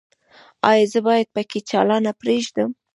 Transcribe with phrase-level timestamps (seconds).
[0.69, 2.69] ایا زه باید پکۍ چالانه پریږدم؟